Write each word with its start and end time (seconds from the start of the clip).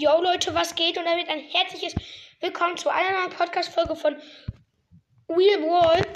Yo 0.00 0.18
Leute, 0.22 0.54
was 0.54 0.74
geht? 0.74 0.96
Und 0.96 1.04
damit 1.04 1.28
ein 1.28 1.40
herzliches 1.40 1.94
Willkommen 2.40 2.74
zu 2.78 2.88
einer 2.88 3.20
neuen 3.20 3.36
Podcast-Folge 3.36 3.94
von 3.94 4.16
Real 5.28 5.60
Wall. 5.60 6.06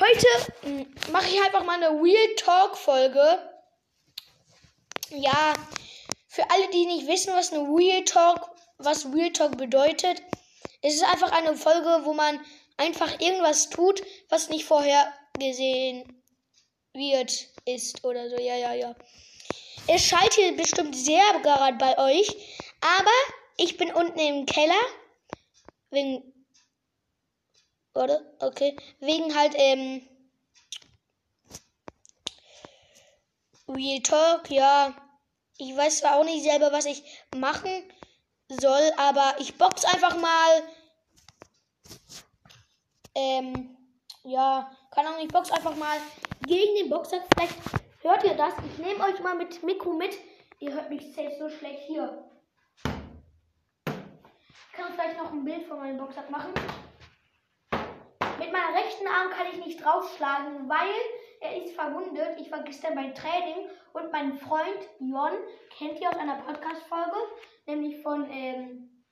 Heute 0.00 0.26
hm, 0.62 0.86
mache 1.12 1.28
ich 1.28 1.38
einfach 1.44 1.62
mal 1.62 1.74
eine 1.74 2.02
Real 2.02 2.34
Talk-Folge. 2.36 3.38
Ja, 5.10 5.52
für 6.28 6.50
alle, 6.50 6.70
die 6.70 6.86
nicht 6.86 7.08
wissen, 7.08 7.34
was 7.34 7.52
eine 7.52 7.64
Real 7.64 8.02
Talk, 8.04 8.52
was 8.78 9.04
Real 9.04 9.30
Talk 9.30 9.58
bedeutet, 9.58 10.22
es 10.80 10.94
ist 10.94 11.04
einfach 11.04 11.30
eine 11.32 11.54
Folge, 11.58 12.06
wo 12.06 12.14
man 12.14 12.40
einfach 12.78 13.20
irgendwas 13.20 13.68
tut, 13.68 14.02
was 14.30 14.48
nicht 14.48 14.64
vorher 14.64 15.12
gesehen 15.38 16.22
wird, 16.94 17.48
ist 17.66 18.02
oder 18.02 18.30
so. 18.30 18.36
Ja, 18.36 18.56
ja, 18.56 18.72
ja. 18.72 18.96
Es 19.86 20.06
schaltet 20.06 20.56
bestimmt 20.56 20.96
sehr 20.96 21.20
gerade 21.42 21.76
bei 21.76 21.98
euch. 21.98 22.34
Aber 22.80 23.10
ich 23.56 23.76
bin 23.76 23.92
unten 23.92 24.18
im 24.18 24.46
Keller. 24.46 24.80
Wegen. 25.90 26.32
Oder? 27.94 28.20
Okay. 28.40 28.76
Wegen 29.00 29.34
halt, 29.36 29.54
ähm. 29.56 30.06
Real 33.68 34.00
Talk, 34.02 34.50
ja. 34.50 34.94
Ich 35.58 35.76
weiß 35.76 35.98
zwar 35.98 36.16
auch 36.16 36.24
nicht 36.24 36.42
selber, 36.42 36.72
was 36.72 36.86
ich 36.86 37.04
machen 37.36 37.70
soll, 38.48 38.92
aber 38.96 39.34
ich 39.38 39.56
box 39.58 39.84
einfach 39.84 40.16
mal. 40.16 40.62
Ähm. 43.14 43.76
Ja. 44.24 44.74
Keine 44.90 45.08
Ahnung, 45.08 45.22
ich 45.22 45.28
box 45.28 45.50
einfach 45.52 45.76
mal 45.76 45.98
gegen 46.46 46.74
den 46.76 46.90
Boxer. 46.90 47.22
Vielleicht 47.32 47.54
hört 48.00 48.24
ihr 48.24 48.34
das. 48.34 48.54
Ich 48.72 48.78
nehme 48.84 49.04
euch 49.04 49.20
mal 49.20 49.36
mit 49.36 49.62
Mikro 49.62 49.92
mit. 49.92 50.16
Ihr 50.58 50.72
hört 50.72 50.90
mich 50.90 51.14
selbst 51.14 51.38
so 51.38 51.48
schlecht 51.48 51.82
hier 51.86 52.30
noch 55.22 55.32
ein 55.32 55.44
Bild 55.44 55.64
von 55.64 55.78
meinem 55.78 55.98
Boxsack 55.98 56.30
machen. 56.30 56.52
Mit 58.38 58.52
meiner 58.52 58.74
rechten 58.74 59.06
Arm 59.06 59.30
kann 59.30 59.46
ich 59.52 59.64
nicht 59.64 59.84
draufschlagen, 59.84 60.68
weil 60.68 60.94
er 61.40 61.62
ist 61.62 61.74
verwundet. 61.74 62.38
Ich 62.38 62.50
war 62.50 62.62
gestern 62.62 62.94
beim 62.94 63.14
Training 63.14 63.68
und 63.92 64.10
mein 64.12 64.38
Freund 64.38 64.88
Jon 64.98 65.32
kennt 65.76 66.00
ihr 66.00 66.08
aus 66.08 66.16
einer 66.16 66.36
Podcast-Folge, 66.36 67.16
nämlich 67.66 68.02
von 68.02 68.30
ähm, 68.30 69.04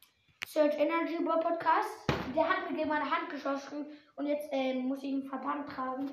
Search 0.47 0.79
Energy 0.79 1.23
Ball 1.23 1.41
Podcast. 1.41 1.91
Der 2.35 2.49
hat 2.49 2.71
mir 2.71 2.77
gegen 2.77 2.89
meine 2.89 3.11
Hand 3.11 3.29
geschossen 3.31 3.87
und 4.17 4.27
jetzt 4.27 4.49
ähm, 4.51 4.89
muss 4.89 5.03
ich 5.03 5.13
einen 5.13 5.29
Verband 5.29 5.69
tragen. 5.69 6.11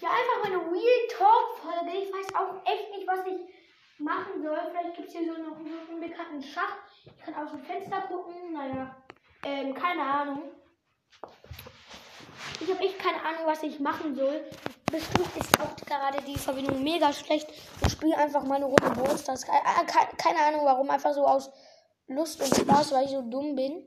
Ja, 0.00 0.10
einfach 0.10 0.44
meine 0.44 0.58
Real 0.58 1.08
Talk-Folge. 1.10 1.98
Ich 1.98 2.12
weiß 2.12 2.34
auch 2.34 2.64
echt 2.64 2.90
nicht, 2.94 3.06
was 3.06 3.26
ich 3.26 3.57
machen 3.98 4.42
soll. 4.42 4.58
Vielleicht 4.70 4.96
gibt 4.96 5.08
es 5.08 5.14
hier 5.14 5.26
so 5.26 5.40
noch 5.40 5.58
einen 5.58 5.78
unbekannten 5.90 6.42
Schacht. 6.42 6.78
Ich 7.04 7.16
kann 7.24 7.34
aus 7.34 7.50
dem 7.50 7.62
Fenster 7.62 8.02
gucken. 8.02 8.52
Naja, 8.52 8.96
ähm, 9.44 9.74
keine 9.74 10.02
Ahnung. 10.02 10.42
Ich 12.60 12.70
habe 12.70 12.80
echt 12.80 12.98
keine 12.98 13.22
Ahnung, 13.22 13.42
was 13.46 13.62
ich 13.62 13.78
machen 13.78 14.14
soll. 14.14 14.44
Bestimmt 14.90 15.36
ist 15.36 15.60
auch 15.60 15.76
gerade 15.76 16.22
die 16.22 16.36
Verbindung 16.36 16.82
mega 16.82 17.12
schlecht. 17.12 17.48
Ich 17.84 17.92
spiele 17.92 18.16
einfach 18.16 18.42
mal 18.44 18.56
eine 18.56 18.64
Runde 18.64 18.90
Ballstars. 18.90 19.46
Keine, 19.46 19.62
keine 20.16 20.38
Ahnung 20.40 20.64
warum. 20.64 20.90
Einfach 20.90 21.12
so 21.12 21.26
aus 21.26 21.50
Lust 22.06 22.40
und 22.40 22.54
Spaß, 22.56 22.92
weil 22.92 23.04
ich 23.04 23.10
so 23.10 23.22
dumm 23.22 23.54
bin. 23.54 23.84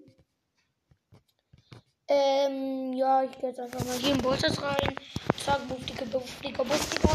Ähm, 2.08 2.94
ja, 2.94 3.24
ich 3.24 3.32
gehe 3.40 3.50
jetzt 3.50 3.60
einfach 3.60 3.84
mal 3.86 3.96
hier 3.96 4.14
in 4.14 4.22
Ballstars 4.22 4.62
rein. 4.62 4.96
Zack, 5.44 5.68
Buftika, 5.68 6.06
Buftika, 6.06 6.64
Buftika. 6.64 7.10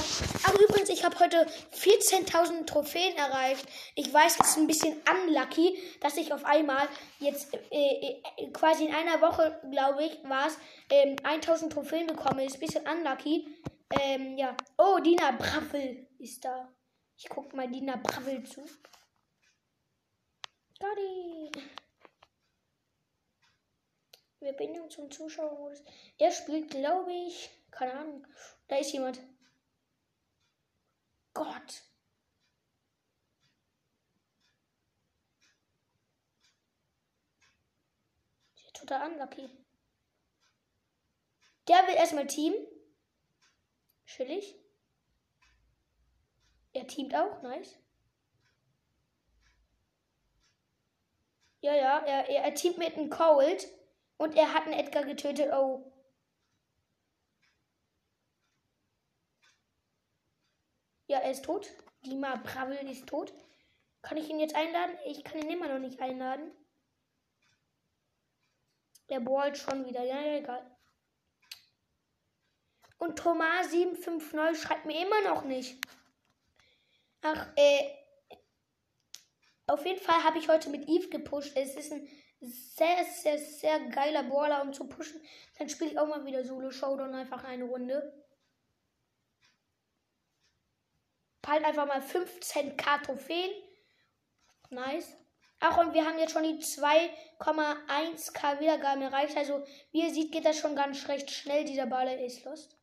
Aber 0.48 0.60
übrigens, 0.60 0.88
ich 0.88 1.05
habe 1.05 1.14
heute 1.37 1.51
14.000 1.73 2.67
Trophäen 2.67 3.17
erreicht. 3.17 3.67
Ich 3.95 4.12
weiß, 4.12 4.39
es 4.41 4.51
ist 4.51 4.56
ein 4.56 4.67
bisschen 4.67 5.01
unlucky, 5.11 5.78
dass 6.01 6.17
ich 6.17 6.33
auf 6.33 6.45
einmal 6.45 6.89
jetzt 7.19 7.55
äh, 7.70 8.20
äh, 8.37 8.51
quasi 8.53 8.87
in 8.87 8.95
einer 8.95 9.20
Woche, 9.20 9.61
glaube 9.70 10.05
ich, 10.05 10.23
war 10.25 10.48
es, 10.48 10.59
ähm, 10.91 11.17
1.000 11.17 11.71
Trophäen 11.71 12.06
bekomme. 12.06 12.44
Ist 12.44 12.55
ein 12.55 12.60
bisschen 12.60 12.87
unlucky. 12.87 13.47
Ähm, 14.00 14.37
ja. 14.37 14.56
Oh, 14.78 14.99
Dina 14.99 15.33
Braffel 15.33 16.06
ist 16.19 16.44
da. 16.44 16.72
Ich 17.16 17.28
gucke 17.28 17.56
mal 17.56 17.69
Dina 17.69 17.97
Braffel 17.97 18.43
zu. 18.44 18.65
Gotti. 20.78 21.50
Verbindung 24.39 24.91
zum 24.91 25.10
Zuschauermodus. 25.10 25.83
Er 26.19 26.31
spielt, 26.31 26.71
glaube 26.71 27.12
ich, 27.12 27.50
keine 27.71 27.94
Ahnung. 27.94 28.27
Da 28.69 28.77
ist 28.77 28.93
jemand. 28.93 29.21
Gott. 31.36 31.82
Total 38.72 39.10
unlucky. 39.10 39.50
Der 41.69 41.76
will 41.86 41.94
erstmal 41.94 42.26
Team. 42.26 42.54
Chillig. 44.06 44.54
Er 46.72 46.86
teamt 46.86 47.14
auch, 47.14 47.42
nice. 47.42 47.78
Ja, 51.60 51.74
ja, 51.74 51.98
er, 51.98 52.28
er, 52.30 52.44
er 52.44 52.54
teamt 52.54 52.78
mit 52.78 52.97
einem 52.97 53.10
Cold. 53.10 53.68
Und 54.16 54.34
er 54.36 54.54
hat 54.54 54.62
einen 54.62 54.72
Edgar 54.72 55.04
getötet. 55.04 55.53
Oh. 55.53 55.92
Ja, 61.06 61.19
er 61.19 61.31
ist 61.31 61.44
tot. 61.44 61.71
Dima 62.05 62.37
Bravel 62.37 62.89
ist 62.89 63.06
tot. 63.06 63.33
Kann 64.03 64.19
ich 64.19 64.28
ihn 64.28 64.41
jetzt 64.41 64.55
einladen? 64.55 64.97
Ich 65.06 65.25
kann 65.25 65.41
ihn 65.41 65.50
immer 65.50 65.69
noch 65.69 65.78
nicht 65.78 66.00
einladen. 66.00 66.50
Der 69.09 69.21
ballt 69.21 69.56
schon 69.56 69.87
wieder. 69.87 70.03
Ja, 70.03 70.21
egal. 70.37 70.77
Und 72.99 73.19
Thomas 73.19 73.71
750 73.71 74.61
schreibt 74.61 74.87
mir 74.87 75.05
immer 75.05 75.22
noch 75.22 75.45
nicht. 75.45 75.77
Ach, 77.22 77.49
äh. 77.56 77.91
Auf 79.69 79.84
jeden 79.84 80.00
Fall 80.00 80.22
habe 80.22 80.39
ich 80.39 80.49
heute 80.49 80.71
mit 80.71 80.89
Eve 80.89 81.09
gepusht. 81.09 81.53
Es 81.56 81.75
ist 81.75 81.93
ein 81.93 82.09
sehr, 82.41 83.05
sehr, 83.05 83.39
sehr 83.39 83.81
geiler 83.89 84.22
Baller, 84.22 84.62
um 84.62 84.72
zu 84.72 84.89
pushen. 84.89 85.21
Dann 85.59 85.69
spiele 85.69 85.91
ich 85.91 85.99
auch 85.99 86.06
mal 86.06 86.25
wieder 86.25 86.45
Solo 86.45 86.71
Showdown 86.71 87.15
einfach 87.15 87.43
eine 87.45 87.65
Runde. 87.65 88.25
Halt 91.47 91.65
einfach 91.65 91.87
mal 91.87 92.01
15k 92.01 93.03
Trophäen. 93.05 93.51
Nice. 94.71 95.17
Ach, 95.61 95.79
und 95.79 95.95
wir 95.95 96.05
haben 96.05 96.19
jetzt 96.19 96.33
schon 96.33 96.43
die 96.43 96.59
2,1k 96.62 98.61
Wiedergaben 98.61 99.03
erreicht. 99.03 99.37
Also, 99.37 99.65
wie 99.93 100.03
ihr 100.03 100.12
seht, 100.12 100.33
geht 100.33 100.45
das 100.45 100.59
schon 100.59 100.75
ganz 100.77 101.09
recht 101.09 101.31
schnell. 101.31 101.65
Dieser 101.65 101.87
Baller 101.87 102.19
ist 102.19 102.45
lost. 102.45 102.77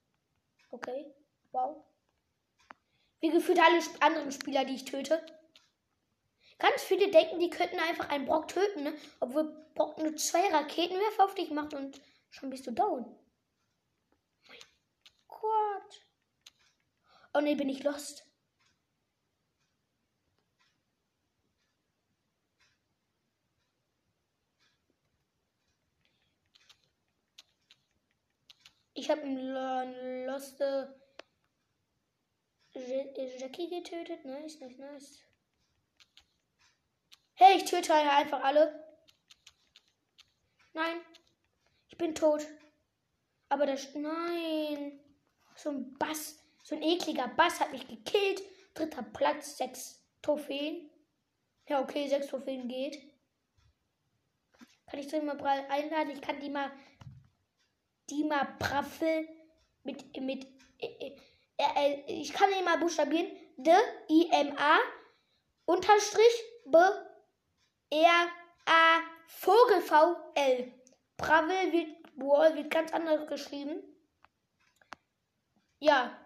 Okay. 0.71 1.13
Wow. 1.51 1.83
Wie 3.19 3.29
gefühlt 3.29 3.59
alle 3.59 3.79
anderen 3.99 4.31
Spieler, 4.31 4.65
die 4.65 4.75
ich 4.75 4.85
töte. 4.85 5.23
Ganz 6.57 6.81
viele 6.83 7.11
denken, 7.11 7.39
die 7.39 7.49
könnten 7.49 7.79
einfach 7.79 8.09
einen 8.09 8.25
Brock 8.25 8.47
töten, 8.47 8.83
ne? 8.83 8.93
Obwohl 9.19 9.43
Brock 9.75 9.97
nur 9.97 10.15
zwei 10.15 10.47
Raketenwerfer 10.49 11.25
auf 11.25 11.35
dich 11.35 11.51
macht 11.51 11.73
und 11.73 12.01
schon 12.29 12.49
bist 12.49 12.65
du 12.65 12.71
down. 12.71 13.05
Mein 14.47 14.59
Gott. 15.27 16.07
Oh 17.33 17.41
ne, 17.41 17.55
bin 17.55 17.69
ich 17.69 17.83
lost. 17.83 18.25
Ich 28.93 29.09
habe 29.09 29.21
einen 29.21 30.25
Lost 30.25 30.61
Jackie 33.37 33.69
getötet. 33.69 34.23
Nice, 34.25 34.59
nice, 34.59 34.77
nice. 34.77 35.19
Hey, 37.35 37.57
ich 37.57 37.65
töte 37.65 37.93
einfach 37.93 38.43
alle. 38.43 38.83
Nein. 40.73 41.01
Ich 41.89 41.97
bin 41.97 42.15
tot. 42.15 42.45
Aber 43.49 43.65
das. 43.65 43.93
Nein. 43.95 44.99
So 45.55 45.69
ein 45.69 45.93
Bass. 45.97 46.39
So 46.63 46.75
ein 46.75 46.81
ekliger 46.81 47.27
Bass 47.29 47.59
hat 47.59 47.71
mich 47.71 47.87
gekillt. 47.87 48.41
Dritter 48.73 49.03
Platz, 49.03 49.57
sechs 49.57 50.03
Trophäen. 50.21 50.89
Ja, 51.67 51.81
okay, 51.81 52.07
sechs 52.07 52.27
Trophäen 52.27 52.67
geht. 52.67 52.99
Kann 54.87 54.99
ich 54.99 55.09
so 55.09 55.21
mal 55.21 55.39
einladen? 55.69 56.11
Ich 56.11 56.21
kann 56.21 56.39
die 56.39 56.49
mal. 56.49 56.71
Die 58.09 58.23
mal 58.23 58.47
Braffel 58.59 59.27
mit. 59.83 60.19
mit 60.19 60.47
äh, 60.79 61.15
äh, 61.57 61.93
äh, 61.93 62.03
ich 62.07 62.33
kann 62.33 62.49
die 62.57 62.63
mal 62.63 62.77
buchstabieren. 62.77 63.27
D, 63.57 63.71
I, 64.09 64.29
M, 64.31 64.57
A, 64.57 64.79
Unterstrich, 65.65 66.43
B, 66.65 66.77
R 67.89 68.27
A 68.65 68.99
Vogel 69.27 69.81
V 69.81 70.15
L. 70.35 70.71
Bravel 71.17 71.71
wird 71.71 72.03
Wall 72.15 72.55
wird 72.55 72.69
ganz 72.69 72.91
anders 72.93 73.27
geschrieben. 73.27 73.81
Ja. 75.79 76.17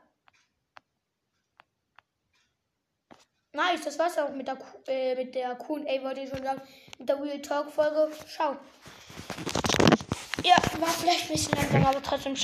Nice, 3.53 3.85
das 3.85 3.97
war's 3.97 4.18
auch 4.19 4.30
mit 4.30 4.47
der, 4.47 4.56
Q 4.56 4.65
äh, 4.88 5.15
mit 5.15 5.33
der 5.33 5.56
Q&A, 5.56 6.03
wollte 6.03 6.21
ich 6.21 6.30
schon 6.30 6.44
sagen. 6.44 6.62
Mit 7.00 7.09
der 7.09 7.19
Real 7.21 7.41
Talk 7.41 7.71
Folge. 7.71 8.12
Ciao. 8.27 8.57
Ja, 10.47 10.55
war 10.79 10.88
vielleicht 10.88 11.25
ein 11.25 11.33
bisschen 11.33 11.51
langsam, 11.57 11.85
aber 11.85 12.01
trotzdem 12.01 12.33
ciao. 12.33 12.35